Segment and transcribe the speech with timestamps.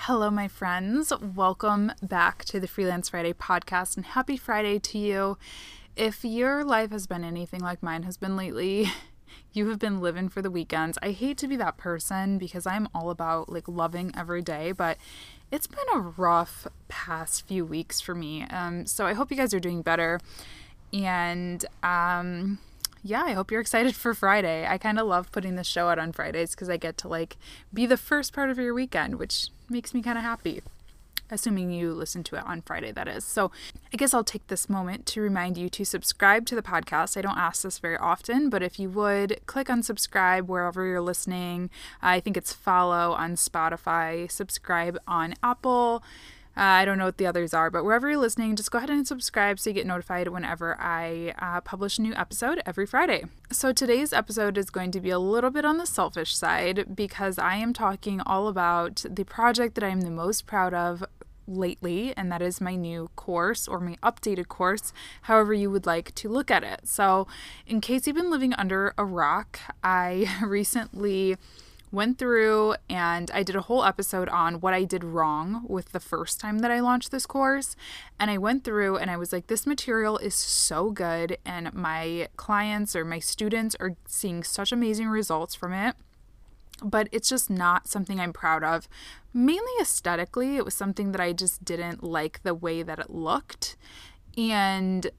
[0.00, 1.12] Hello, my friends.
[1.20, 5.38] Welcome back to the Freelance Friday podcast and happy Friday to you.
[5.96, 8.92] If your life has been anything like mine has been lately,
[9.52, 10.96] you have been living for the weekends.
[11.02, 14.96] I hate to be that person because I'm all about like loving every day, but
[15.50, 18.42] it's been a rough past few weeks for me.
[18.44, 20.20] Um, so I hope you guys are doing better.
[20.92, 22.58] And um,
[23.06, 24.66] yeah, I hope you're excited for Friday.
[24.66, 27.36] I kind of love putting the show out on Fridays because I get to like
[27.72, 30.62] be the first part of your weekend, which makes me kind of happy.
[31.28, 33.24] Assuming you listen to it on Friday, that is.
[33.24, 33.50] So,
[33.92, 37.16] I guess I'll take this moment to remind you to subscribe to the podcast.
[37.16, 41.00] I don't ask this very often, but if you would click on subscribe wherever you're
[41.00, 41.68] listening,
[42.00, 46.04] I think it's follow on Spotify, subscribe on Apple,
[46.56, 48.88] uh, I don't know what the others are, but wherever you're listening, just go ahead
[48.88, 53.24] and subscribe so you get notified whenever I uh, publish a new episode every Friday.
[53.52, 57.38] So today's episode is going to be a little bit on the selfish side because
[57.38, 61.04] I am talking all about the project that I'm the most proud of
[61.46, 66.14] lately, and that is my new course or my updated course, however you would like
[66.16, 66.88] to look at it.
[66.88, 67.26] So,
[67.66, 71.36] in case you've been living under a rock, I recently
[71.96, 75.98] went through and I did a whole episode on what I did wrong with the
[75.98, 77.74] first time that I launched this course.
[78.20, 82.28] And I went through and I was like, this material is so good, and my
[82.36, 85.96] clients or my students are seeing such amazing results from it.
[86.82, 88.86] But it's just not something I'm proud of.
[89.32, 93.76] Mainly aesthetically, it was something that I just didn't like the way that it looked.
[94.36, 95.10] And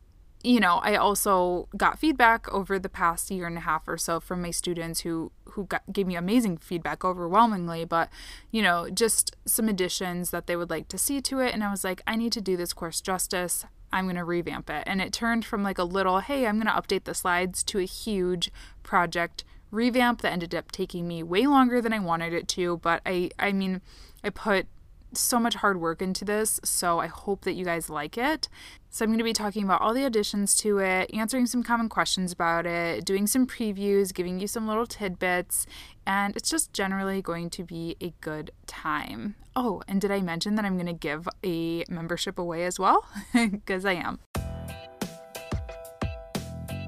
[0.44, 4.20] you know, I also got feedback over the past year and a half or so
[4.20, 8.10] from my students who who got, gave me amazing feedback overwhelmingly, but
[8.52, 11.72] you know, just some additions that they would like to see to it and I
[11.72, 13.66] was like, I need to do this course justice.
[13.92, 14.84] I'm going to revamp it.
[14.86, 17.80] And it turned from like a little, hey, I'm going to update the slides to
[17.80, 18.52] a huge
[18.84, 23.02] project revamp that ended up taking me way longer than I wanted it to, but
[23.06, 23.82] I I mean,
[24.24, 24.68] I put
[25.14, 28.50] so much hard work into this, so I hope that you guys like it.
[28.90, 31.90] So, I'm going to be talking about all the additions to it, answering some common
[31.90, 35.66] questions about it, doing some previews, giving you some little tidbits,
[36.06, 39.36] and it's just generally going to be a good time.
[39.56, 43.06] Oh, and did I mention that I'm going to give a membership away as well?
[43.34, 44.20] Because I am.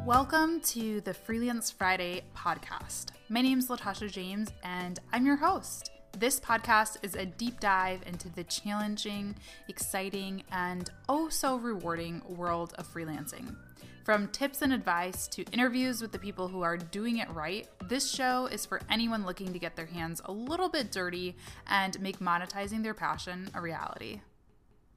[0.06, 3.08] Welcome to the Freelance Friday podcast.
[3.30, 5.92] My name is Latasha James, and I'm your host.
[6.18, 9.36] This podcast is a deep dive into the challenging,
[9.68, 13.56] exciting, and oh so rewarding world of freelancing.
[14.04, 18.12] From tips and advice to interviews with the people who are doing it right, this
[18.12, 21.38] show is for anyone looking to get their hands a little bit dirty
[21.68, 24.22] and make monetizing their passion a reality.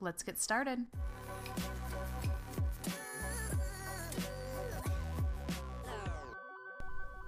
[0.00, 0.80] Let's get started.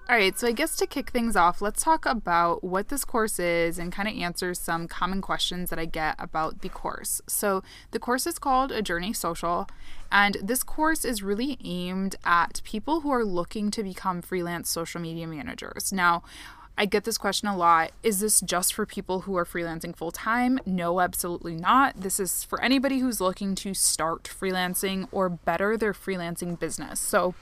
[0.07, 3.39] All right, so I guess to kick things off, let's talk about what this course
[3.39, 7.23] is and kind of answer some common questions that I get about the course.
[7.27, 9.67] So, the course is called A Journey Social,
[10.13, 15.01] and this course is really aimed at people who are looking to become freelance social
[15.01, 15.91] media managers.
[15.91, 16.23] Now,
[16.77, 17.93] I get this question a lot.
[18.03, 20.59] Is this just for people who are freelancing full time?
[20.67, 22.03] No, absolutely not.
[22.03, 27.01] This is for anybody who's looking to start freelancing or better their freelancing business.
[27.01, 27.35] So,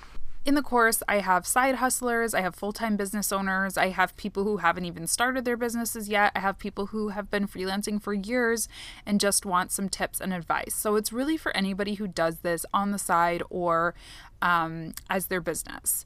[0.45, 4.17] in the course, I have side hustlers, I have full time business owners, I have
[4.17, 8.03] people who haven't even started their businesses yet, I have people who have been freelancing
[8.03, 8.69] for years
[9.07, 10.75] and just want some tips and advice.
[10.75, 13.95] So it's really for anybody who does this on the side or
[14.41, 16.05] um, as their business.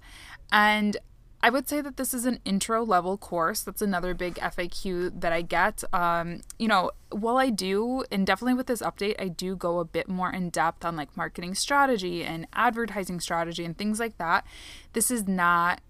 [0.53, 0.99] And
[1.47, 3.63] I would say that this is an intro level course.
[3.63, 5.85] That's another big FAQ that I get.
[5.93, 9.85] Um, you know, while I do, and definitely with this update, I do go a
[9.85, 14.45] bit more in depth on like marketing strategy and advertising strategy and things like that.
[14.93, 15.83] This is not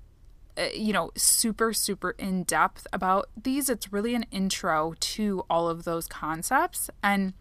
[0.58, 3.70] uh, you know, super, super in depth about these.
[3.70, 6.90] It's really an intro to all of those concepts.
[7.02, 7.32] And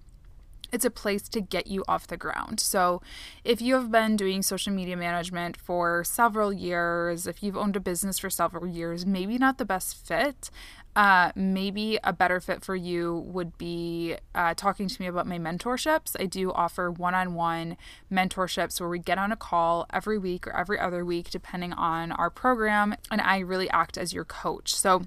[0.71, 2.59] it's a place to get you off the ground.
[2.59, 3.01] So,
[3.43, 7.79] if you have been doing social media management for several years, if you've owned a
[7.79, 10.49] business for several years, maybe not the best fit.
[10.95, 15.37] Uh, maybe a better fit for you would be uh, talking to me about my
[15.37, 16.15] mentorships.
[16.17, 17.75] I do offer one on one
[18.09, 22.13] mentorships where we get on a call every week or every other week, depending on
[22.13, 24.73] our program, and I really act as your coach.
[24.73, 25.01] So,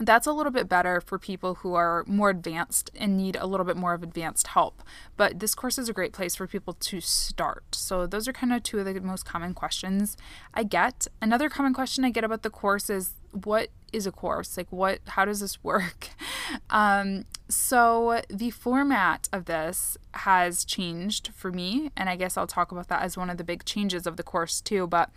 [0.00, 3.66] that's a little bit better for people who are more advanced and need a little
[3.66, 4.82] bit more of advanced help.
[5.16, 7.74] But this course is a great place for people to start.
[7.74, 10.16] So, those are kind of two of the most common questions
[10.54, 11.06] I get.
[11.20, 14.56] Another common question I get about the course is what is a course?
[14.56, 16.10] Like, what, how does this work?
[16.70, 22.72] Um, so, the format of this has changed for me, and I guess I'll talk
[22.72, 24.86] about that as one of the big changes of the course, too.
[24.86, 25.10] But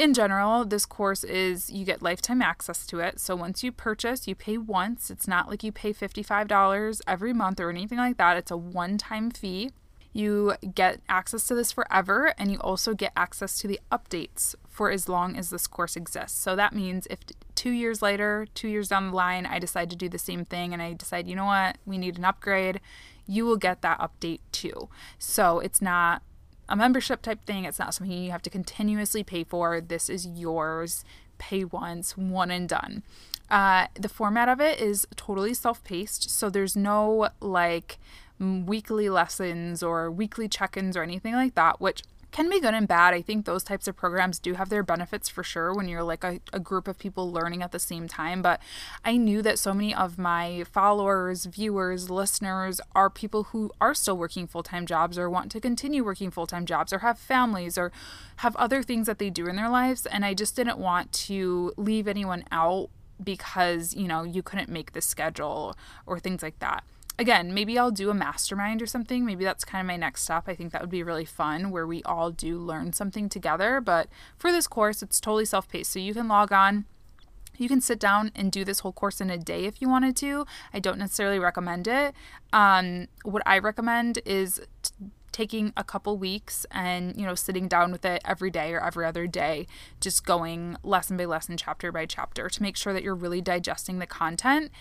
[0.00, 3.20] in general, this course is you get lifetime access to it.
[3.20, 5.10] So once you purchase, you pay once.
[5.10, 8.38] It's not like you pay $55 every month or anything like that.
[8.38, 9.72] It's a one time fee.
[10.14, 14.90] You get access to this forever, and you also get access to the updates for
[14.90, 16.40] as long as this course exists.
[16.40, 17.18] So that means if
[17.54, 20.72] two years later, two years down the line, I decide to do the same thing
[20.72, 22.80] and I decide, you know what, we need an upgrade,
[23.26, 24.88] you will get that update too.
[25.18, 26.22] So it's not
[26.70, 27.64] a membership type thing.
[27.64, 29.80] It's not something you have to continuously pay for.
[29.80, 31.04] This is yours.
[31.38, 33.02] Pay once, one and done.
[33.50, 36.30] Uh, the format of it is totally self paced.
[36.30, 37.98] So there's no like
[38.38, 42.86] weekly lessons or weekly check ins or anything like that, which can be good and
[42.86, 43.14] bad.
[43.14, 46.24] I think those types of programs do have their benefits for sure when you're like
[46.24, 48.42] a, a, group of people learning at the same time.
[48.42, 48.60] But
[49.04, 54.16] I knew that so many of my followers, viewers, listeners are people who are still
[54.16, 57.76] working full time jobs or want to continue working full time jobs or have families
[57.76, 57.92] or
[58.36, 60.06] have other things that they do in their lives.
[60.06, 62.90] And I just didn't want to leave anyone out
[63.22, 65.76] because, you know, you couldn't make the schedule
[66.06, 66.84] or things like that
[67.20, 69.26] again, maybe I'll do a mastermind or something.
[69.26, 70.44] Maybe that's kind of my next step.
[70.46, 73.78] I think that would be really fun where we all do learn something together.
[73.82, 74.08] But
[74.38, 75.92] for this course, it's totally self paced.
[75.92, 76.86] So you can log on.
[77.58, 80.16] You can sit down and do this whole course in a day if you wanted
[80.16, 80.46] to.
[80.72, 82.14] I don't necessarily recommend it.
[82.54, 84.92] Um, what I recommend is t-
[85.30, 89.06] taking a couple weeks and you know sitting down with it every day or every
[89.06, 89.64] other day
[90.00, 94.00] just going lesson by lesson chapter by chapter to make sure that you're really digesting
[94.00, 94.72] the content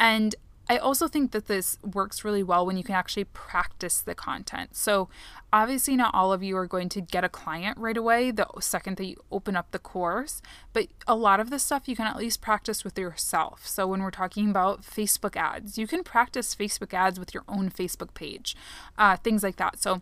[0.00, 0.34] and
[0.72, 4.74] I also think that this works really well when you can actually practice the content.
[4.74, 5.10] So,
[5.52, 8.96] obviously, not all of you are going to get a client right away the second
[8.96, 10.40] that you open up the course,
[10.72, 13.66] but a lot of this stuff you can at least practice with yourself.
[13.66, 17.68] So, when we're talking about Facebook ads, you can practice Facebook ads with your own
[17.68, 18.56] Facebook page,
[18.96, 19.78] uh, things like that.
[19.78, 20.00] So,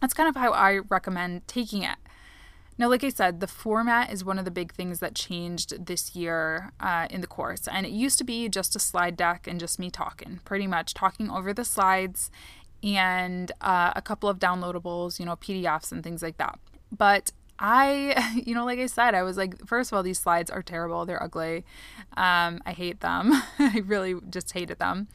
[0.00, 1.98] that's kind of how I recommend taking it.
[2.76, 6.16] Now, like I said, the format is one of the big things that changed this
[6.16, 7.68] year uh, in the course.
[7.68, 10.94] And it used to be just a slide deck and just me talking, pretty much
[10.94, 12.30] talking over the slides
[12.82, 16.58] and uh, a couple of downloadables, you know, PDFs and things like that.
[16.90, 20.50] But I, you know, like I said, I was like, first of all, these slides
[20.50, 21.06] are terrible.
[21.06, 21.64] They're ugly.
[22.16, 23.32] Um, I hate them.
[23.58, 25.08] I really just hated them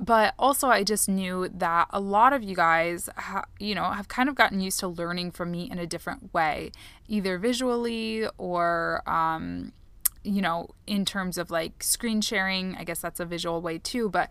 [0.00, 4.08] but also I just knew that a lot of you guys, ha- you know, have
[4.08, 6.72] kind of gotten used to learning from me in a different way,
[7.06, 9.72] either visually or, um,
[10.24, 12.74] you know, in terms of like screen sharing.
[12.76, 14.30] I guess that's a visual way too, but.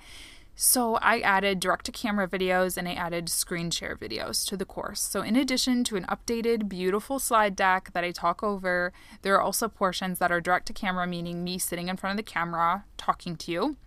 [0.61, 4.65] So I added direct to camera videos and I added screen share videos to the
[4.65, 4.99] course.
[4.99, 9.41] So in addition to an updated beautiful slide deck that I talk over, there are
[9.41, 12.83] also portions that are direct to camera meaning me sitting in front of the camera
[12.97, 13.77] talking to you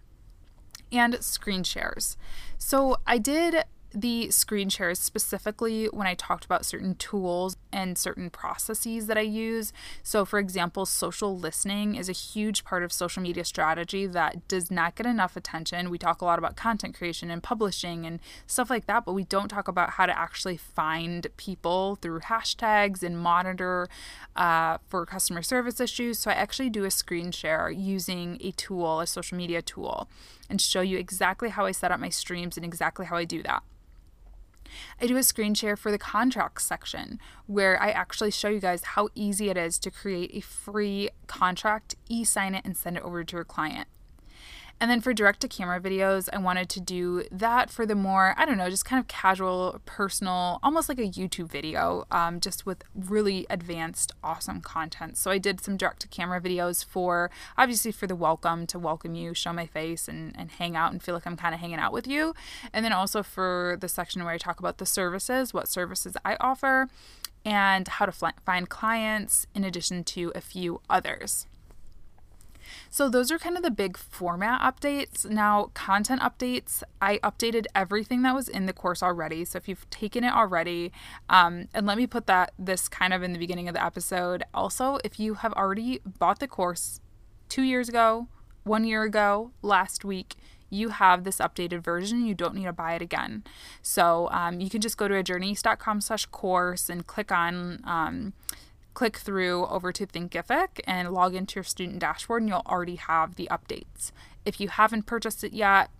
[0.92, 2.16] and screen shares.
[2.58, 8.30] So I did the screen shares specifically when I talked about certain tools and certain
[8.30, 9.72] processes that I use.
[10.02, 14.70] So, for example, social listening is a huge part of social media strategy that does
[14.70, 15.90] not get enough attention.
[15.90, 19.24] We talk a lot about content creation and publishing and stuff like that, but we
[19.24, 23.88] don't talk about how to actually find people through hashtags and monitor
[24.36, 26.18] uh, for customer service issues.
[26.18, 30.08] So, I actually do a screen share using a tool, a social media tool,
[30.48, 33.42] and show you exactly how I set up my streams and exactly how I do
[33.44, 33.62] that.
[35.00, 38.84] I do a screen share for the contracts section where I actually show you guys
[38.84, 43.02] how easy it is to create a free contract, e sign it, and send it
[43.02, 43.88] over to your client.
[44.82, 48.34] And then for direct to camera videos, I wanted to do that for the more,
[48.36, 52.66] I don't know, just kind of casual, personal, almost like a YouTube video, um, just
[52.66, 55.16] with really advanced, awesome content.
[55.16, 59.14] So I did some direct to camera videos for, obviously, for the welcome to welcome
[59.14, 61.78] you, show my face, and, and hang out and feel like I'm kind of hanging
[61.78, 62.34] out with you.
[62.72, 66.36] And then also for the section where I talk about the services, what services I
[66.40, 66.88] offer,
[67.44, 71.46] and how to find clients, in addition to a few others.
[72.90, 75.28] So, those are kind of the big format updates.
[75.28, 79.44] Now, content updates, I updated everything that was in the course already.
[79.44, 80.92] So, if you've taken it already,
[81.28, 84.44] um, and let me put that this kind of in the beginning of the episode.
[84.54, 87.00] Also, if you have already bought the course
[87.48, 88.28] two years ago,
[88.64, 90.36] one year ago, last week,
[90.72, 92.24] you have this updated version.
[92.24, 93.44] You don't need to buy it again.
[93.82, 98.32] So um, you can just go to ajourneyeast.com slash course and click on um,
[98.94, 103.36] click through over to Thinkific and log into your student dashboard, and you'll already have
[103.36, 104.12] the updates.
[104.44, 105.90] If you haven't purchased it yet,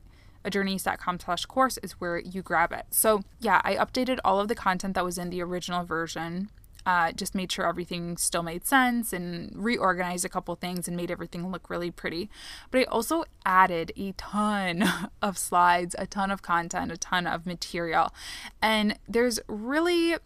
[0.44, 2.86] ajourneyeast.com slash course is where you grab it.
[2.90, 6.50] So yeah, I updated all of the content that was in the original version.
[6.84, 11.12] Uh, just made sure everything still made sense and reorganized a couple things and made
[11.12, 12.28] everything look really pretty.
[12.72, 14.82] But I also added a ton
[15.22, 18.12] of slides, a ton of content, a ton of material.
[18.60, 20.16] And there's really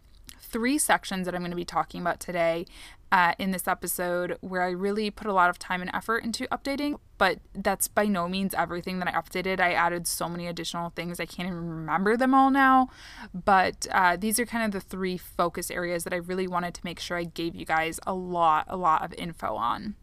[0.47, 2.67] three sections that I'm going to be talking about today
[3.13, 6.47] uh, in this episode where I really put a lot of time and effort into
[6.49, 9.61] updating, but that's by no means everything that I updated.
[9.61, 12.89] I added so many additional things, I can't even remember them all now.
[13.33, 16.81] But uh, these are kind of the three focus areas that I really wanted to
[16.85, 19.95] make sure I gave you guys a lot, a lot of info on.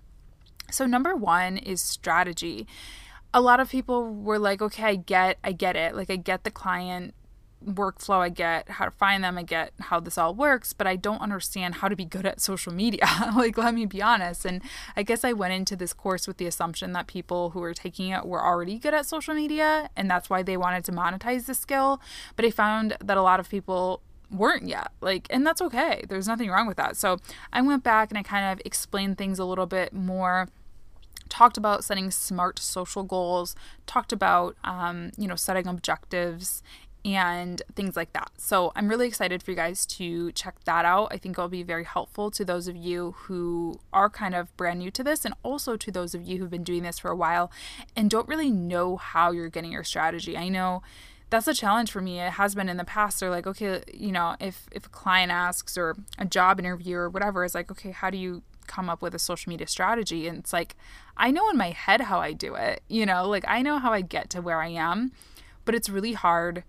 [0.71, 2.67] So, number one is strategy.
[3.33, 5.95] A lot of people were like, okay, I get, I get it.
[5.95, 7.13] Like, I get the client
[7.65, 10.95] workflow, I get how to find them, I get how this all works, but I
[10.95, 13.05] don't understand how to be good at social media.
[13.35, 14.45] like, let me be honest.
[14.45, 14.61] And
[14.95, 18.09] I guess I went into this course with the assumption that people who were taking
[18.09, 21.53] it were already good at social media, and that's why they wanted to monetize the
[21.53, 22.01] skill.
[22.35, 24.91] But I found that a lot of people weren't yet.
[25.01, 26.03] Like, and that's okay.
[26.09, 26.97] There's nothing wrong with that.
[26.97, 27.17] So
[27.51, 30.47] I went back and I kind of explained things a little bit more
[31.29, 33.55] talked about setting smart social goals
[33.87, 36.61] talked about um, you know setting objectives
[37.05, 38.31] and things like that.
[38.37, 41.09] So I'm really excited for you guys to check that out.
[41.11, 44.79] I think it'll be very helpful to those of you who are kind of brand
[44.79, 47.15] new to this and also to those of you who've been doing this for a
[47.15, 47.51] while
[47.95, 50.37] and don't really know how you're getting your strategy.
[50.37, 50.81] I know
[51.29, 52.19] that's a challenge for me.
[52.19, 53.19] It has been in the past.
[53.19, 57.09] They're like, okay, you know, if if a client asks or a job interview or
[57.09, 60.27] whatever is like, okay, how do you come up with a social media strategy?
[60.27, 60.75] And it's like,
[61.17, 63.91] I know in my head how I do it, you know, like I know how
[63.91, 65.11] I get to where I am,
[65.65, 66.63] but it's really hard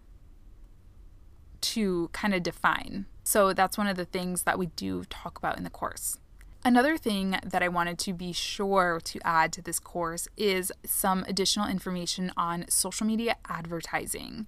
[1.64, 3.06] to kind of define.
[3.23, 6.18] So that's one of the things that we do talk about in the course.
[6.66, 11.25] Another thing that I wanted to be sure to add to this course is some
[11.28, 14.47] additional information on social media advertising.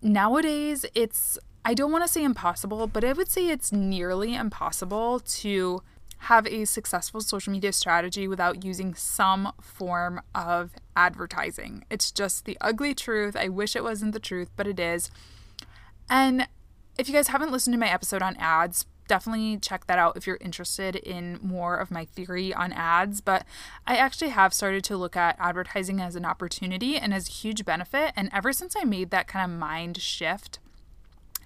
[0.00, 5.20] Nowadays, it's, I don't want to say impossible, but I would say it's nearly impossible
[5.20, 5.82] to
[6.24, 11.84] have a successful social media strategy without using some form of advertising.
[11.90, 13.36] It's just the ugly truth.
[13.36, 15.10] I wish it wasn't the truth, but it is.
[16.10, 16.48] And
[16.98, 20.26] if you guys haven't listened to my episode on ads, definitely check that out if
[20.26, 23.20] you're interested in more of my theory on ads.
[23.20, 23.46] But
[23.86, 27.64] I actually have started to look at advertising as an opportunity and as a huge
[27.64, 28.12] benefit.
[28.16, 30.58] And ever since I made that kind of mind shift,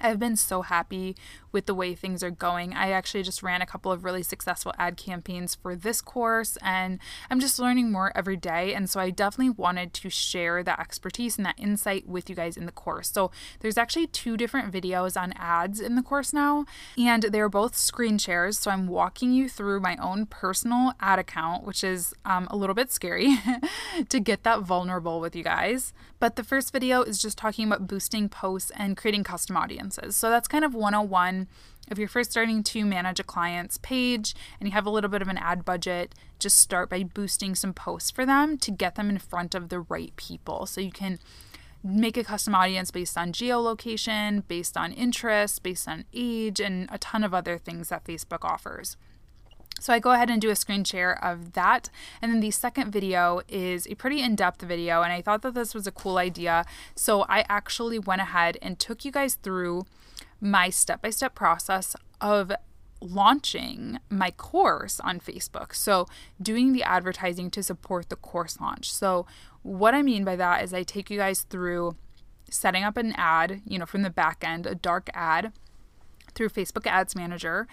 [0.05, 1.17] I've been so happy
[1.51, 2.75] with the way things are going.
[2.75, 6.99] I actually just ran a couple of really successful ad campaigns for this course, and
[7.31, 8.75] I'm just learning more every day.
[8.75, 12.57] And so I definitely wanted to share that expertise and that insight with you guys
[12.57, 13.11] in the course.
[13.11, 13.31] So
[13.61, 16.67] there's actually two different videos on ads in the course now,
[16.99, 18.59] and they're both screen shares.
[18.59, 22.75] So I'm walking you through my own personal ad account, which is um, a little
[22.75, 23.39] bit scary
[24.11, 25.95] to get that vulnerable with you guys.
[26.25, 30.17] But the first video is just talking about boosting posts and creating custom audiences.
[30.17, 31.49] So that's kind of 101.
[31.91, 35.21] If you're first starting to manage a client's page and you have a little bit
[35.21, 39.11] of an ad budget, just start by boosting some posts for them to get them
[39.11, 40.65] in front of the right people.
[40.65, 41.19] So you can
[41.83, 46.97] make a custom audience based on geolocation, based on interest, based on age, and a
[46.97, 48.97] ton of other things that Facebook offers.
[49.85, 51.91] So I go ahead and do a screen share of that.
[52.23, 55.03] And then the second video is a pretty in depth video.
[55.03, 56.65] And I thought that this was a cool idea.
[56.95, 59.85] So I actually went ahead and took you guys through
[60.41, 62.51] my step by step process of
[63.03, 65.75] launching my course on Facebook.
[65.75, 66.07] So,
[66.41, 68.91] doing the advertising to support the course launch.
[68.91, 69.27] So,
[69.63, 71.97] what I mean by that is I take you guys through
[72.49, 75.53] setting up an ad, you know, from the back end, a dark ad
[76.35, 77.67] through Facebook Ads Manager.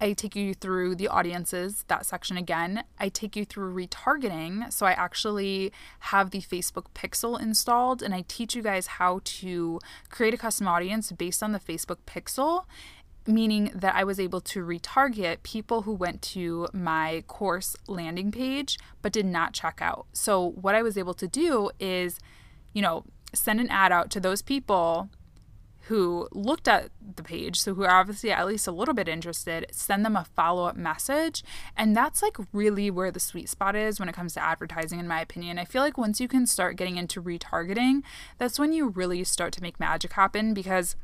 [0.00, 2.84] I take you through the audiences, that section again.
[2.98, 4.72] I take you through retargeting.
[4.72, 9.80] So I actually have the Facebook pixel installed and I teach you guys how to
[10.08, 12.64] create a custom audience based on the Facebook pixel
[13.26, 18.78] meaning that I was able to retarget people who went to my course landing page
[19.02, 20.06] but did not check out.
[20.14, 22.18] So, what I was able to do is,
[22.72, 25.10] you know, send an ad out to those people
[25.88, 29.66] who looked at the page, so who are obviously at least a little bit interested,
[29.72, 31.42] send them a follow up message.
[31.76, 35.08] And that's like really where the sweet spot is when it comes to advertising, in
[35.08, 35.58] my opinion.
[35.58, 38.02] I feel like once you can start getting into retargeting,
[38.36, 40.94] that's when you really start to make magic happen because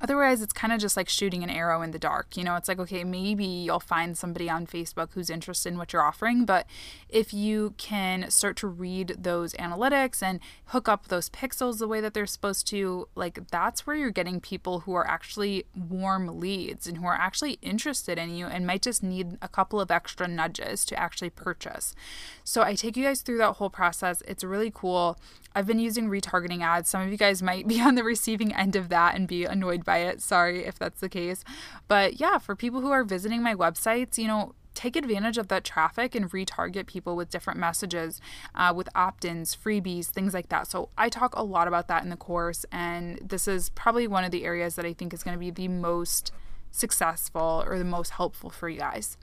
[0.00, 2.36] Otherwise, it's kind of just like shooting an arrow in the dark.
[2.36, 5.92] You know, it's like, okay, maybe you'll find somebody on Facebook who's interested in what
[5.92, 6.44] you're offering.
[6.44, 6.66] But
[7.08, 12.00] if you can start to read those analytics and hook up those pixels the way
[12.00, 16.86] that they're supposed to, like that's where you're getting people who are actually warm leads
[16.86, 20.26] and who are actually interested in you and might just need a couple of extra
[20.26, 21.94] nudges to actually purchase.
[22.42, 24.22] So I take you guys through that whole process.
[24.26, 25.18] It's really cool.
[25.54, 26.88] I've been using retargeting ads.
[26.88, 29.84] Some of you guys might be on the receiving end of that and be annoyed
[29.84, 30.20] by it.
[30.20, 31.44] Sorry if that's the case.
[31.88, 35.64] But yeah, for people who are visiting my websites, you know, take advantage of that
[35.64, 38.20] traffic and retarget people with different messages,
[38.54, 40.66] uh, with opt ins, freebies, things like that.
[40.68, 44.24] So, I talk a lot about that in the course, and this is probably one
[44.24, 46.32] of the areas that I think is going to be the most
[46.70, 49.18] successful or the most helpful for you guys.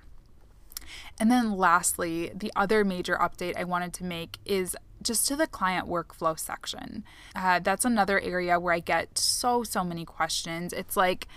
[1.19, 4.75] And then, lastly, the other major update I wanted to make is
[5.07, 7.03] just to the client workflow section.
[7.35, 10.73] Uh, that's another area where I get so, so many questions.
[10.73, 11.27] It's like,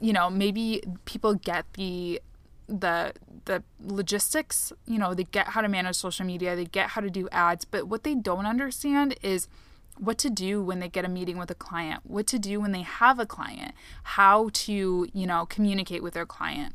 [0.00, 2.20] you know, maybe people get the
[2.68, 3.12] the
[3.44, 7.10] the logistics you know they get how to manage social media they get how to
[7.10, 9.48] do ads but what they don't understand is
[9.98, 12.72] what to do when they get a meeting with a client what to do when
[12.72, 13.74] they have a client
[14.04, 16.74] how to you know communicate with their client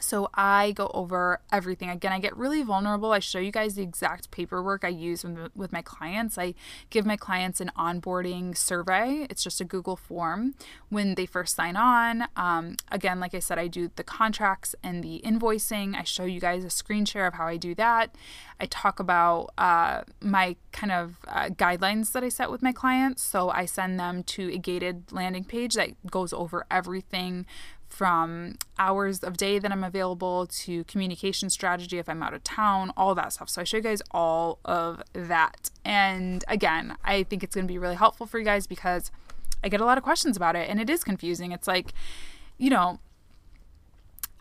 [0.00, 1.90] so I go over everything.
[1.90, 3.12] Again, I get really vulnerable.
[3.12, 6.38] I show you guys the exact paperwork I use with my clients.
[6.38, 6.54] I
[6.90, 9.26] give my clients an onboarding survey.
[9.30, 10.54] It's just a Google form
[10.88, 12.24] when they first sign on.
[12.36, 15.94] Um, again, like I said, I do the contracts and the invoicing.
[15.94, 18.14] I show you guys a screen share of how I do that.
[18.58, 23.22] I talk about uh, my kind of uh, guidelines that I set with my clients.
[23.22, 27.46] So I send them to a gated landing page that goes over everything
[27.90, 32.92] from hours of day that I'm available to communication strategy if I'm out of town,
[32.96, 33.50] all that stuff.
[33.50, 35.70] So I show you guys all of that.
[35.84, 39.10] And again, I think it's going to be really helpful for you guys because
[39.62, 41.52] I get a lot of questions about it and it is confusing.
[41.52, 41.92] It's like,
[42.56, 43.00] you know,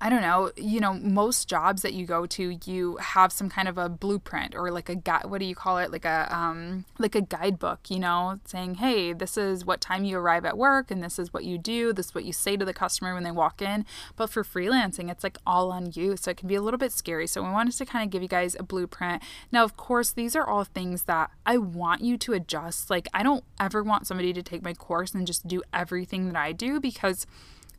[0.02, 3.68] I don't know, you know, most jobs that you go to, you have some kind
[3.68, 5.92] of a blueprint or like a guide, what do you call it?
[5.92, 10.18] Like a, um, like a guidebook, you know, saying, hey, this is what time you
[10.18, 11.92] arrive at work and this is what you do.
[11.92, 13.86] This is what you say to the customer when they walk in.
[14.16, 16.16] But for freelancing, it's like all on you.
[16.16, 17.28] So it can be a little bit scary.
[17.28, 19.22] So we wanted to kind of give you guys a blueprint.
[19.52, 22.90] Now, of course, these are all things that I want you to adjust.
[22.90, 26.38] Like, I don't ever want somebody to take my course and just do everything that
[26.38, 27.28] I do because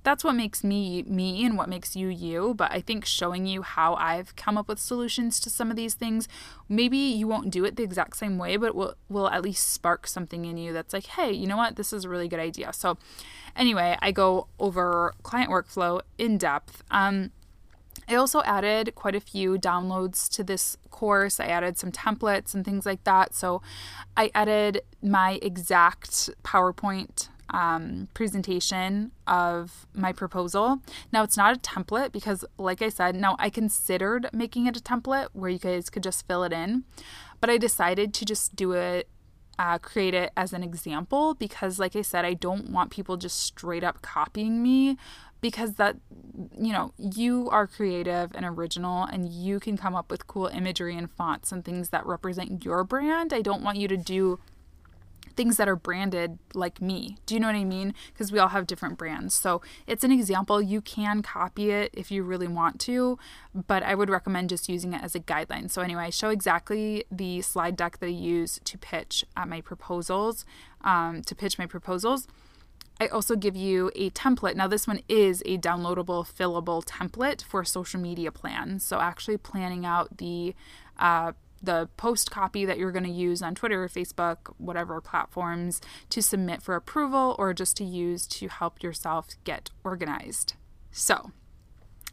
[0.02, 2.54] that's what makes me me and what makes you you.
[2.54, 5.94] But I think showing you how I've come up with solutions to some of these
[5.94, 6.28] things,
[6.68, 10.06] maybe you won't do it the exact same way, but will will at least spark
[10.06, 12.72] something in you that's like, hey, you know what, this is a really good idea.
[12.72, 12.96] So
[13.54, 16.82] anyway, I go over client workflow in depth.
[16.90, 17.30] Um,
[18.08, 21.38] I also added quite a few downloads to this course.
[21.38, 23.34] I added some templates and things like that.
[23.34, 23.62] So
[24.16, 30.80] I added my exact PowerPoint um, presentation of my proposal.
[31.12, 34.80] Now, it's not a template because, like I said, now I considered making it a
[34.80, 36.84] template where you guys could just fill it in,
[37.40, 39.08] but I decided to just do it.
[39.58, 43.36] Uh, create it as an example because, like I said, I don't want people just
[43.36, 44.96] straight up copying me
[45.40, 45.96] because that
[46.58, 50.96] you know you are creative and original and you can come up with cool imagery
[50.96, 54.38] and fonts and things that represent your brand i don't want you to do
[55.40, 57.16] things that are branded like me.
[57.24, 57.94] Do you know what I mean?
[58.12, 59.34] Because we all have different brands.
[59.34, 60.60] So it's an example.
[60.60, 63.18] You can copy it if you really want to,
[63.54, 65.70] but I would recommend just using it as a guideline.
[65.70, 69.62] So, anyway, I show exactly the slide deck that I use to pitch at my
[69.62, 70.44] proposals,
[70.82, 72.28] um, to pitch my proposals.
[73.00, 74.56] I also give you a template.
[74.56, 78.78] Now, this one is a downloadable, fillable template for social media plan.
[78.78, 80.54] So, actually planning out the
[80.98, 85.80] uh, the post copy that you're going to use on Twitter, or Facebook, whatever platforms
[86.08, 90.54] to submit for approval or just to use to help yourself get organized.
[90.90, 91.32] So,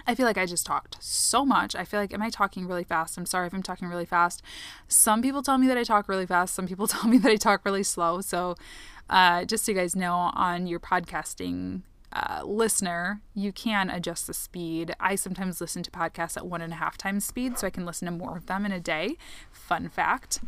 [0.05, 1.75] I feel like I just talked so much.
[1.75, 3.17] I feel like, am I talking really fast?
[3.17, 4.41] I'm sorry if I'm talking really fast.
[4.87, 7.35] Some people tell me that I talk really fast, some people tell me that I
[7.35, 8.21] talk really slow.
[8.21, 8.55] So,
[9.09, 11.81] uh, just so you guys know, on your podcasting
[12.17, 14.95] uh, listener, you can adjust the speed.
[14.99, 17.85] I sometimes listen to podcasts at one and a half times speed, so I can
[17.85, 19.17] listen to more of them in a day.
[19.51, 20.39] Fun fact.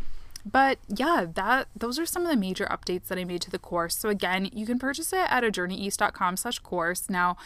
[0.45, 3.59] But yeah, that those are some of the major updates that I made to the
[3.59, 3.95] course.
[3.95, 7.07] So again, you can purchase it at journeyeast.com slash course.
[7.07, 7.37] Now,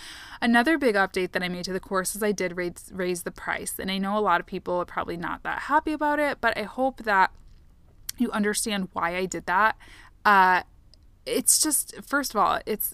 [0.41, 3.31] another big update that I made to the course is I did raise raise the
[3.31, 3.77] price.
[3.77, 6.57] And I know a lot of people are probably not that happy about it, but
[6.57, 7.31] I hope that
[8.17, 9.75] you understand why I did that.
[10.23, 10.61] Uh,
[11.25, 12.93] it's just first of all, it's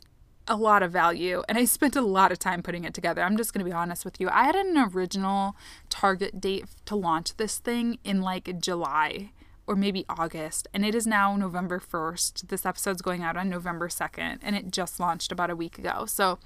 [0.49, 3.21] a lot of value and I spent a lot of time putting it together.
[3.21, 4.29] I'm just going to be honest with you.
[4.29, 5.55] I had an original
[5.89, 9.31] target date to launch this thing in like July
[9.67, 12.47] or maybe August, and it is now November 1st.
[12.47, 16.07] This episode's going out on November 2nd, and it just launched about a week ago.
[16.07, 16.39] So,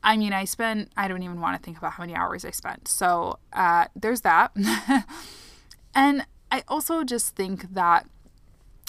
[0.00, 2.52] I mean, I spent, I don't even want to think about how many hours I
[2.52, 2.86] spent.
[2.86, 4.52] So, uh, there's that.
[5.94, 8.06] and I also just think that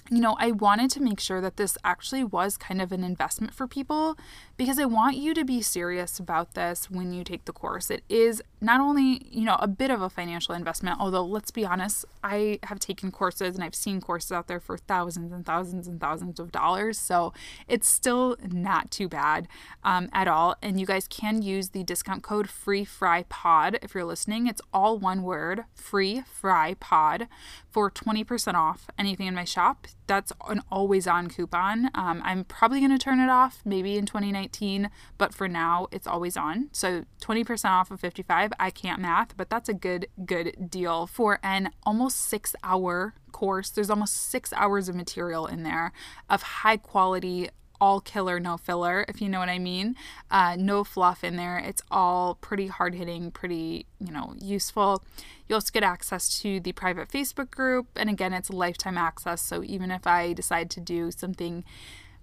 [0.10, 3.54] you know, I wanted to make sure that this actually was kind of an investment
[3.54, 4.18] for people
[4.56, 7.90] because I want you to be serious about this when you take the course.
[7.90, 11.66] It is not only, you know, a bit of a financial investment, although let's be
[11.66, 15.88] honest, I have taken courses and I've seen courses out there for thousands and thousands
[15.88, 17.00] and thousands of dollars.
[17.00, 17.34] So
[17.68, 19.48] it's still not too bad
[19.84, 20.56] um, at all.
[20.62, 24.48] And you guys can use the discount code Free Fry Pod if you're listening.
[24.48, 27.28] It's all one word, Free Fry Pod,
[27.72, 29.88] for 20% off anything in my shop.
[30.08, 31.90] That's an always on coupon.
[31.96, 36.08] Um, I'm probably going to turn it off maybe in 2019, but for now, it's
[36.08, 36.70] always on.
[36.72, 41.40] So 20% off of 55 I can't math, but that's a good, good deal for
[41.44, 43.70] an almost six hour course.
[43.70, 45.92] There's almost six hours of material in there
[46.30, 49.96] of high quality all killer, no filler, if you know what I mean.
[50.32, 51.58] Uh, no fluff in there.
[51.58, 55.04] It's all pretty hard hitting, pretty, you know, useful.
[55.48, 57.88] You also get access to the private Facebook group.
[57.96, 59.42] And again, it's lifetime access.
[59.42, 61.64] So even if I decide to do something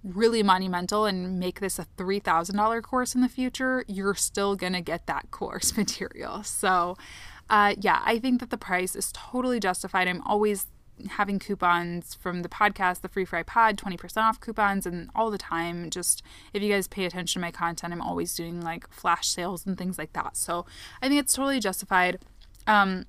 [0.03, 4.81] really monumental and make this a $3,000 course in the future, you're still going to
[4.81, 6.43] get that course material.
[6.43, 6.97] So,
[7.49, 10.09] uh, yeah, I think that the price is totally justified.
[10.09, 10.67] I'm always
[11.09, 15.39] having coupons from the podcast, the Free Fry Pod, 20% off coupons, and all the
[15.39, 15.91] time.
[15.91, 19.67] Just if you guys pay attention to my content, I'm always doing like flash sales
[19.67, 20.37] and things like that.
[20.37, 20.67] So
[21.03, 22.19] I think it's totally justified.
[22.67, 23.07] Um,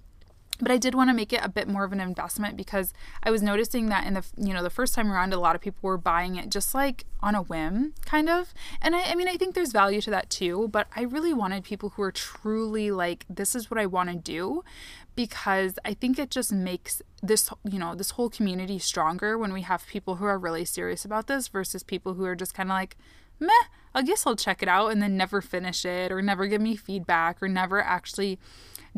[0.61, 3.31] but I did want to make it a bit more of an investment because I
[3.31, 5.79] was noticing that in the you know the first time around a lot of people
[5.81, 9.37] were buying it just like on a whim kind of and I, I mean I
[9.37, 13.25] think there's value to that too but I really wanted people who are truly like
[13.29, 14.63] this is what I want to do
[15.21, 19.61] because I think it just makes this you know this whole community stronger when we
[19.61, 22.73] have people who are really serious about this versus people who are just kind of
[22.73, 22.97] like
[23.39, 26.61] meh I guess I'll check it out and then never finish it or never give
[26.61, 28.39] me feedback or never actually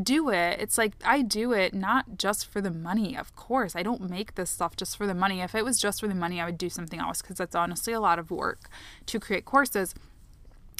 [0.02, 0.62] do it.
[0.62, 3.76] It's like I do it not just for the money, of course.
[3.76, 5.42] I don't make this stuff just for the money.
[5.42, 7.92] If it was just for the money, I would do something else because that's honestly
[7.92, 8.70] a lot of work
[9.08, 9.94] to create courses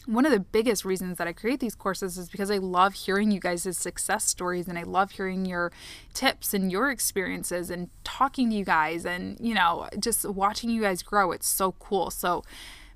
[0.06, 3.32] one of the biggest reasons that I create these courses is because I love hearing
[3.32, 5.72] you guys' success stories and I love hearing your
[6.14, 10.82] tips and your experiences and talking to you guys and, you know, just watching you
[10.82, 11.32] guys grow.
[11.32, 12.12] It's so cool.
[12.12, 12.44] So,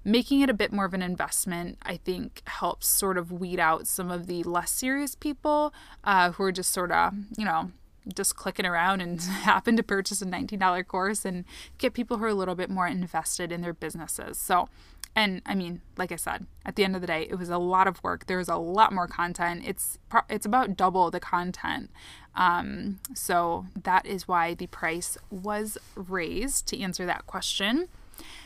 [0.04, 3.88] making it a bit more of an investment, I think, helps sort of weed out
[3.88, 5.74] some of the less serious people
[6.06, 7.72] uh, who are just sort of, you know,
[8.16, 11.46] just clicking around and happen to purchase a $19 course and
[11.78, 14.38] get people who are a little bit more invested in their businesses.
[14.38, 14.70] So,
[15.18, 17.58] and I mean, like I said, at the end of the day, it was a
[17.58, 18.28] lot of work.
[18.28, 19.64] There's a lot more content.
[19.66, 19.98] It's
[20.30, 21.90] it's about double the content.
[22.36, 27.88] Um, so that is why the price was raised to answer that question.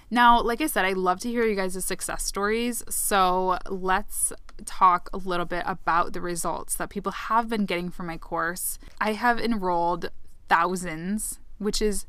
[0.10, 2.84] Now, like I said, I love to hear you guys' success stories.
[2.88, 4.32] So let's
[4.64, 8.80] talk a little bit about the results that people have been getting from my course.
[9.02, 10.10] I have enrolled
[10.48, 12.06] thousands, which is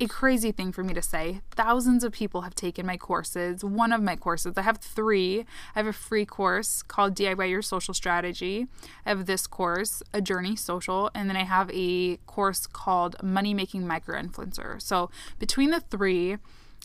[0.00, 1.40] a crazy thing for me to say.
[1.52, 4.54] Thousands of people have taken my courses, one of my courses.
[4.56, 5.40] I have three.
[5.74, 8.66] I have a free course called DIY Your Social Strategy.
[9.04, 13.54] I have this course, A Journey Social, and then I have a course called Money
[13.54, 14.80] Making Micro Influencer.
[14.82, 16.36] So between the three,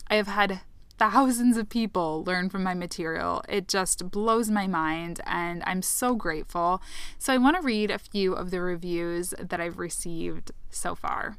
[0.08, 0.60] I have had
[0.98, 3.42] thousands of people learn from my material.
[3.48, 6.80] It just blows my mind, and I'm so grateful.
[7.18, 11.38] So, I want to read a few of the reviews that I've received so far.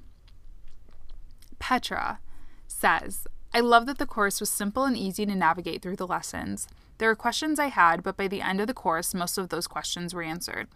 [1.63, 2.19] Petra
[2.67, 6.67] says, I love that the course was simple and easy to navigate through the lessons.
[6.97, 9.65] There were questions I had, but by the end of the course, most of those
[9.65, 10.67] questions were answered.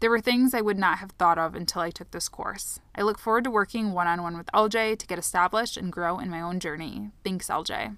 [0.00, 2.80] There were things I would not have thought of until I took this course.
[2.96, 6.18] I look forward to working one on one with LJ to get established and grow
[6.18, 7.10] in my own journey.
[7.22, 7.96] Thanks, LJ.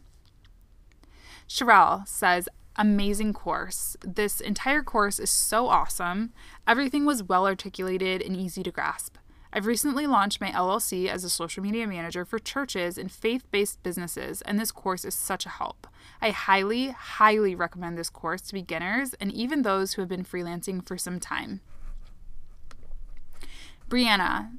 [1.48, 3.96] Sherelle says, Amazing course.
[4.02, 6.34] This entire course is so awesome.
[6.66, 9.16] Everything was well articulated and easy to grasp.
[9.52, 13.82] I've recently launched my LLC as a social media manager for churches and faith based
[13.82, 15.86] businesses, and this course is such a help.
[16.20, 20.86] I highly, highly recommend this course to beginners and even those who have been freelancing
[20.86, 21.60] for some time.
[23.88, 24.50] Brianna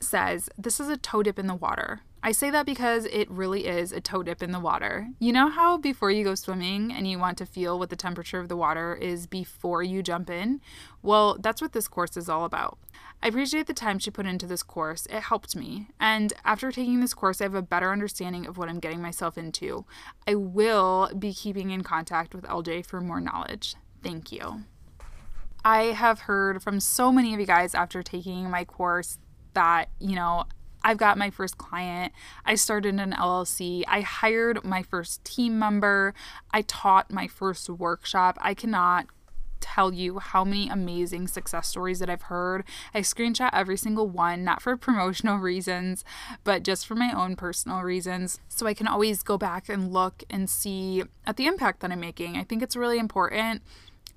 [0.00, 2.00] says, This is a toe dip in the water.
[2.20, 5.08] I say that because it really is a toe dip in the water.
[5.20, 8.40] You know how before you go swimming and you want to feel what the temperature
[8.40, 10.60] of the water is before you jump in?
[11.00, 12.78] Well, that's what this course is all about.
[13.22, 15.06] I appreciate the time she put into this course.
[15.06, 15.88] It helped me.
[16.00, 19.38] And after taking this course, I have a better understanding of what I'm getting myself
[19.38, 19.84] into.
[20.26, 23.76] I will be keeping in contact with LJ for more knowledge.
[24.02, 24.64] Thank you.
[25.64, 29.18] I have heard from so many of you guys after taking my course
[29.54, 30.44] that, you know,
[30.82, 32.12] I've got my first client.
[32.44, 33.84] I started an LLC.
[33.88, 36.14] I hired my first team member.
[36.52, 38.38] I taught my first workshop.
[38.40, 39.06] I cannot
[39.60, 42.64] tell you how many amazing success stories that I've heard.
[42.94, 46.04] I screenshot every single one, not for promotional reasons,
[46.44, 48.40] but just for my own personal reasons.
[48.48, 52.00] So I can always go back and look and see at the impact that I'm
[52.00, 52.36] making.
[52.36, 53.62] I think it's really important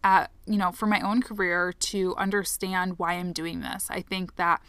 [0.04, 3.88] at, you know, for my own career to understand why I'm doing this.
[3.90, 4.62] I think that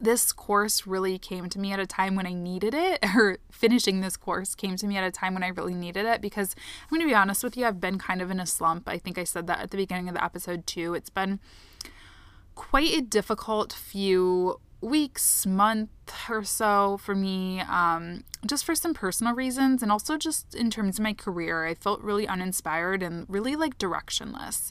[0.00, 4.00] this course really came to me at a time when I needed it, or finishing
[4.00, 6.98] this course came to me at a time when I really needed it because I'm
[6.98, 8.88] going to be honest with you, I've been kind of in a slump.
[8.88, 10.94] I think I said that at the beginning of the episode too.
[10.94, 11.40] It's been
[12.54, 15.90] quite a difficult few weeks, month
[16.28, 20.98] or so for me, um, just for some personal reasons and also just in terms
[20.98, 21.66] of my career.
[21.66, 24.70] I felt really uninspired and really like directionless.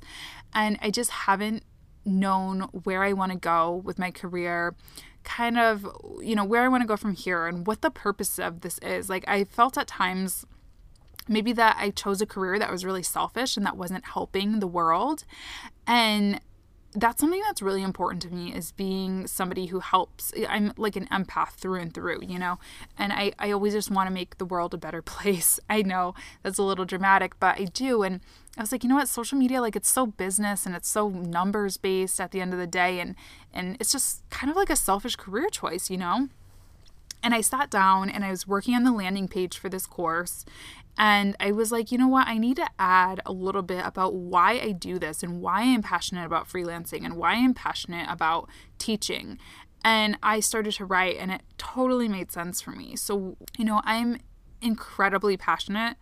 [0.53, 1.63] And I just haven't
[2.05, 4.75] known where I want to go with my career
[5.23, 5.87] kind of,
[6.21, 8.77] you know, where I want to go from here and what the purpose of this
[8.79, 9.09] is.
[9.09, 10.45] Like, I felt at times
[11.27, 14.67] maybe that I chose a career that was really selfish and that wasn't helping the
[14.67, 15.23] world.
[15.87, 16.41] And
[16.95, 21.07] that's something that's really important to me is being somebody who helps i'm like an
[21.07, 22.59] empath through and through you know
[22.97, 26.13] and i, I always just want to make the world a better place i know
[26.43, 28.21] that's a little dramatic but i do and
[28.57, 31.09] i was like you know what social media like it's so business and it's so
[31.09, 33.15] numbers based at the end of the day and
[33.53, 36.27] and it's just kind of like a selfish career choice you know
[37.23, 40.45] and I sat down and I was working on the landing page for this course.
[40.97, 42.27] And I was like, you know what?
[42.27, 45.81] I need to add a little bit about why I do this and why I'm
[45.81, 49.39] passionate about freelancing and why I'm passionate about teaching.
[49.85, 52.95] And I started to write, and it totally made sense for me.
[52.95, 54.19] So, you know, I'm
[54.61, 55.97] incredibly passionate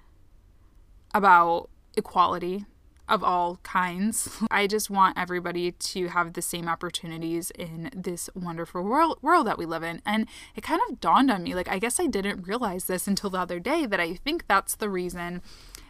[1.13, 2.65] about equality
[3.11, 4.29] of all kinds.
[4.51, 9.57] I just want everybody to have the same opportunities in this wonderful world world that
[9.57, 10.01] we live in.
[10.05, 13.29] And it kind of dawned on me like I guess I didn't realize this until
[13.29, 15.41] the other day that I think that's the reason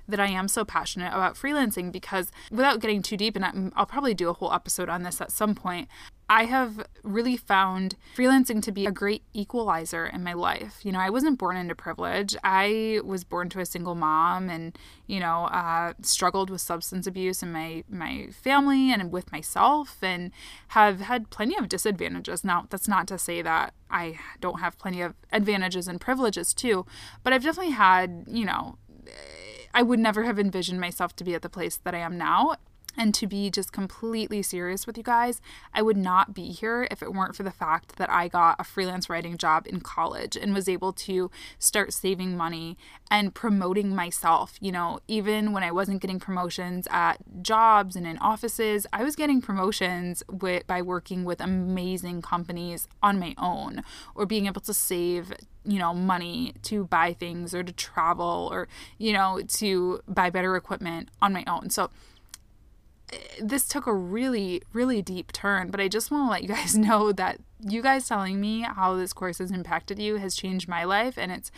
[0.08, 4.14] that I am so passionate about freelancing because without getting too deep and I'll probably
[4.14, 5.88] do a whole episode on this at some point,
[6.32, 10.80] I have really found freelancing to be a great equalizer in my life.
[10.82, 12.38] You know, I wasn't born into privilege.
[12.42, 17.44] I was born to a single mom and, you know, uh, struggled with substance abuse
[17.44, 20.32] in my, my family and with myself and
[20.70, 22.46] have had plenty of disadvantages.
[22.46, 26.86] Now, that's not to say that I don't have plenty of advantages and privileges too,
[27.26, 28.78] but I've definitely had, you know,
[29.74, 32.56] I would never have envisioned myself to be at the place that I am now.
[32.98, 35.42] And to be just completely serious with you guys,
[35.74, 38.64] I would not be here if it weren't for the fact that I got a
[38.64, 42.78] freelance writing job in college and was able to start saving money
[43.10, 44.58] and promoting myself.
[44.60, 49.16] You know, even when I wasn't getting promotions at jobs and in offices, I was
[49.16, 53.84] getting promotions with, by working with amazing companies on my own
[54.16, 58.68] or being able to save you know money to buy things or to travel or
[58.98, 61.90] you know to buy better equipment on my own so
[63.40, 66.78] this took a really, really deep turn, but I just want to let you guys
[66.78, 70.84] know that you guys telling me how this course has impacted you has changed my
[70.84, 71.18] life.
[71.18, 71.52] And it's,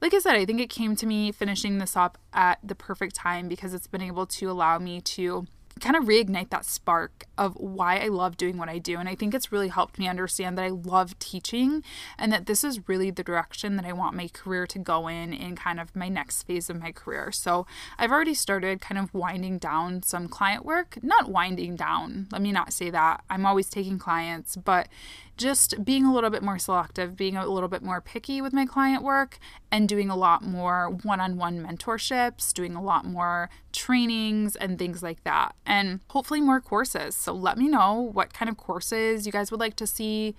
[0.00, 3.14] like I said, I think it came to me finishing this up at the perfect
[3.14, 5.46] time because it's been able to allow me to
[5.80, 8.98] kind of reignite that spark of why I love doing what I do.
[8.98, 11.82] And I think it's really helped me understand that I love teaching
[12.18, 15.32] and that this is really the direction that I want my career to go in
[15.32, 17.32] in kind of my next phase of my career.
[17.32, 17.66] So
[17.98, 22.52] I've already started kind of winding down some client work, not winding down, let me
[22.52, 23.24] not say that.
[23.30, 24.88] I'm always taking clients, but
[25.36, 28.66] just being a little bit more selective, being a little bit more picky with my
[28.66, 29.38] client work,
[29.70, 34.78] and doing a lot more one on one mentorships, doing a lot more trainings and
[34.78, 37.16] things like that, and hopefully more courses.
[37.16, 40.34] So let me know what kind of courses you guys would like to see.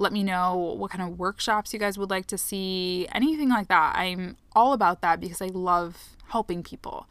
[0.00, 3.66] Let me know what kind of workshops you guys would like to see, anything like
[3.68, 3.96] that.
[3.96, 7.08] I'm all about that because I love helping people.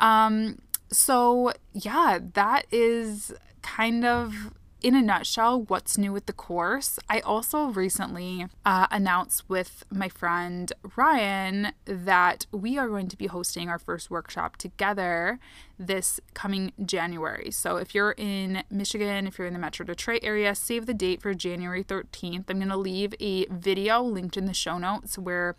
[0.00, 0.58] Um,
[0.90, 4.52] so, yeah, that is kind of
[4.84, 6.98] in a nutshell, what's new with the course?
[7.08, 13.26] I also recently uh, announced with my friend Ryan that we are going to be
[13.26, 15.38] hosting our first workshop together
[15.78, 17.50] this coming January.
[17.50, 21.22] So if you're in Michigan, if you're in the Metro Detroit area, save the date
[21.22, 22.44] for January 13th.
[22.50, 25.56] I'm going to leave a video linked in the show notes where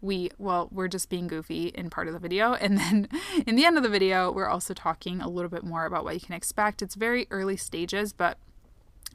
[0.00, 3.08] we well we're just being goofy in part of the video and then
[3.46, 6.12] in the end of the video we're also talking a little bit more about what
[6.12, 8.36] you can expect it's very early stages but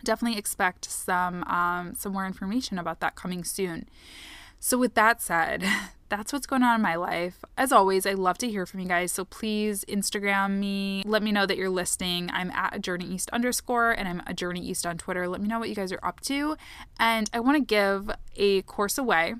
[0.04, 3.88] definitely expect some um, some more information about that coming soon.
[4.60, 5.64] So, with that said,
[6.10, 7.46] that's what's going on in my life.
[7.58, 9.12] As always, I love to hear from you guys.
[9.12, 11.04] So please Instagram me.
[11.06, 12.30] Let me know that you're listening.
[12.34, 15.28] I'm at a journey east underscore and I'm a journey east on Twitter.
[15.28, 16.58] Let me know what you guys are up to.
[17.00, 19.36] And I want to give a course away.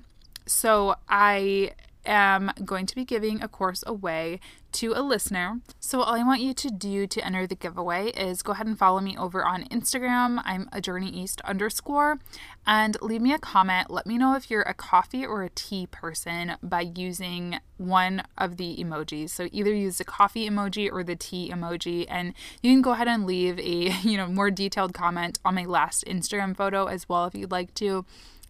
[0.46, 1.72] So I
[2.06, 4.40] am going to be giving a course away
[4.72, 5.60] to a listener.
[5.80, 8.78] So all I want you to do to enter the giveaway is go ahead and
[8.78, 10.40] follow me over on Instagram.
[10.44, 12.18] I'm a journey east underscore
[12.66, 13.90] and leave me a comment.
[13.90, 18.56] Let me know if you're a coffee or a tea person by using one of
[18.56, 19.30] the emojis.
[19.30, 23.08] So either use the coffee emoji or the tea emoji and you can go ahead
[23.08, 23.62] and leave a,
[24.02, 27.74] you know, more detailed comment on my last Instagram photo as well if you'd like
[27.74, 28.04] to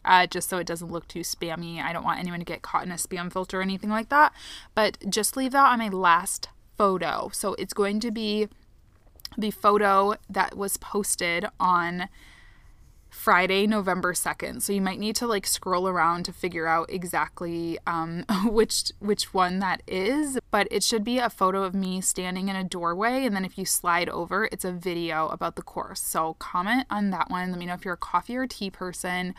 [0.05, 1.83] uh, just so it doesn't look too spammy.
[1.83, 4.33] I don't want anyone to get caught in a spam filter or anything like that.
[4.75, 7.31] But just leave that on my last photo.
[7.33, 8.49] So it's going to be
[9.37, 12.09] the photo that was posted on
[13.11, 14.63] Friday, November 2nd.
[14.63, 19.35] So you might need to like scroll around to figure out exactly um, which which
[19.35, 23.25] one that is, but it should be a photo of me standing in a doorway
[23.25, 26.01] and then if you slide over, it's a video about the course.
[26.01, 27.51] So comment on that one.
[27.51, 29.35] Let me know if you're a coffee or tea person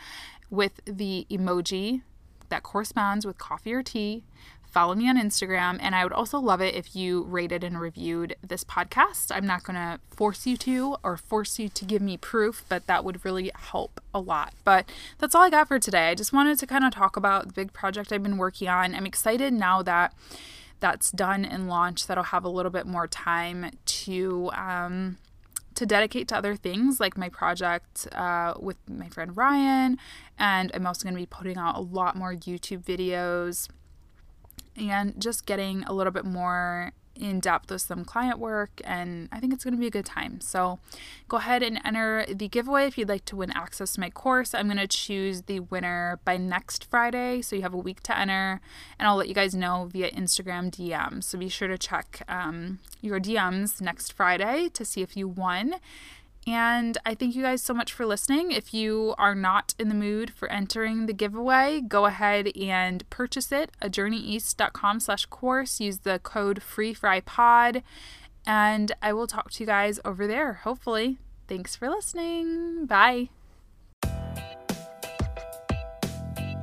[0.52, 2.02] with the emoji
[2.50, 4.22] that corresponds with coffee or tea.
[4.70, 8.36] Follow me on Instagram, and I would also love it if you rated and reviewed
[8.46, 9.34] this podcast.
[9.34, 12.86] I'm not going to force you to or force you to give me proof, but
[12.86, 14.54] that would really help a lot.
[14.64, 14.86] But
[15.18, 16.08] that's all I got for today.
[16.08, 18.94] I just wanted to kind of talk about the big project I've been working on.
[18.94, 20.14] I'm excited now that
[20.80, 25.18] that's done and launched that I'll have a little bit more time to um,
[25.74, 29.98] to dedicate to other things like my project uh, with my friend Ryan.
[30.38, 33.68] And I'm also going to be putting out a lot more YouTube videos
[34.76, 39.40] and just getting a little bit more in depth with some client work, and I
[39.40, 40.40] think it's going to be a good time.
[40.40, 40.78] So
[41.28, 44.54] go ahead and enter the giveaway if you'd like to win access to my course.
[44.54, 48.18] I'm going to choose the winner by next Friday, so you have a week to
[48.18, 48.60] enter,
[48.98, 51.22] and I'll let you guys know via Instagram DM.
[51.22, 55.76] So be sure to check um, your DMs next Friday to see if you won.
[56.46, 58.50] And I thank you guys so much for listening.
[58.50, 63.52] If you are not in the mood for entering the giveaway, go ahead and purchase
[63.52, 65.78] it at journeyeast.com slash course.
[65.78, 67.82] Use the code FreeFryPod.
[68.44, 71.18] And I will talk to you guys over there, hopefully.
[71.46, 72.86] Thanks for listening.
[72.86, 73.28] Bye.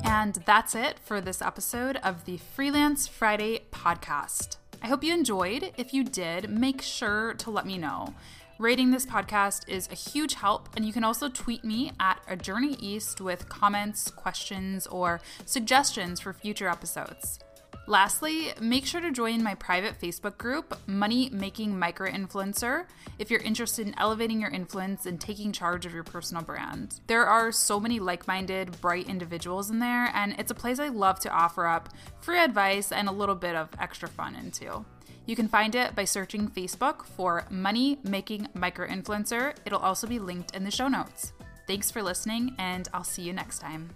[0.04, 4.58] And that's it for this episode of the Freelance Friday podcast.
[4.82, 5.72] I hope you enjoyed.
[5.78, 8.14] If you did, make sure to let me know.
[8.60, 12.36] Rating this podcast is a huge help, and you can also tweet me at a
[12.36, 17.40] journey east with comments, questions, or suggestions for future episodes.
[17.88, 22.84] Lastly, make sure to join my private Facebook group, Money Making Micro Influencer,
[23.18, 27.00] if you're interested in elevating your influence and taking charge of your personal brand.
[27.08, 30.90] There are so many like minded, bright individuals in there, and it's a place I
[30.90, 31.88] love to offer up
[32.20, 34.84] free advice and a little bit of extra fun into.
[35.30, 40.18] You can find it by searching Facebook for Money Making micro influencer." It'll also be
[40.18, 41.34] linked in the show notes.
[41.68, 43.92] Thanks for listening, and I'll see you next time.